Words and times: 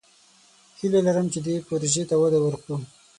هیله 0.79 0.99
لرم 1.07 1.27
چې 1.33 1.39
دې 1.45 1.55
پروژې 1.67 2.03
ته 2.09 2.15
وده 2.21 2.39
ورکړو. 2.41 2.77